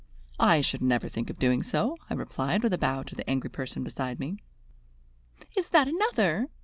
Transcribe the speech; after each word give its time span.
"I 0.39 0.61
should 0.61 0.81
never 0.81 1.07
think 1.07 1.29
of 1.29 1.37
doing 1.37 1.61
so," 1.61 1.95
I 2.09 2.15
replied, 2.15 2.63
with 2.63 2.73
a 2.73 2.77
bow 2.79 3.03
to 3.03 3.13
the 3.13 3.29
angry 3.29 3.51
person 3.51 3.83
beside 3.83 4.19
me. 4.19 4.39
"Is 5.55 5.69
that 5.69 5.87
another?" 5.87 6.47